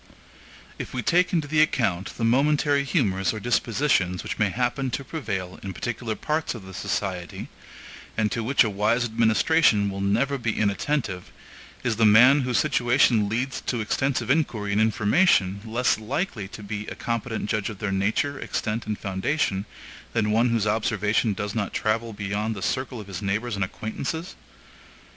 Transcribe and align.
If 0.79 0.95
we 0.95 1.03
take 1.03 1.31
into 1.31 1.47
the 1.47 1.61
account 1.61 2.17
the 2.17 2.23
momentary 2.23 2.83
humors 2.83 3.33
or 3.35 3.39
dispositions 3.39 4.23
which 4.23 4.39
may 4.39 4.49
happen 4.49 4.89
to 4.89 5.03
prevail 5.03 5.59
in 5.61 5.73
particular 5.73 6.15
parts 6.15 6.55
of 6.55 6.65
the 6.65 6.73
society, 6.73 7.49
and 8.17 8.31
to 8.31 8.43
which 8.43 8.63
a 8.63 8.69
wise 8.71 9.03
administration 9.05 9.91
will 9.91 10.01
never 10.01 10.39
be 10.39 10.57
inattentive, 10.57 11.31
is 11.83 11.97
the 11.97 12.05
man 12.07 12.41
whose 12.41 12.57
situation 12.57 13.29
leads 13.29 13.61
to 13.67 13.79
extensive 13.79 14.31
inquiry 14.31 14.71
and 14.71 14.81
information 14.81 15.61
less 15.63 15.99
likely 15.99 16.47
to 16.47 16.63
be 16.63 16.87
a 16.87 16.95
competent 16.95 17.47
judge 17.47 17.69
of 17.69 17.77
their 17.77 17.91
nature, 17.91 18.39
extent, 18.39 18.87
and 18.87 18.97
foundation 18.97 19.65
than 20.13 20.31
one 20.31 20.49
whose 20.49 20.65
observation 20.65 21.33
does 21.33 21.53
not 21.53 21.75
travel 21.75 22.11
beyond 22.11 22.55
the 22.55 22.63
circle 22.63 22.99
of 22.99 23.05
his 23.05 23.21
neighbors 23.21 23.53
and 23.55 23.63
acquaintances? 23.63 24.35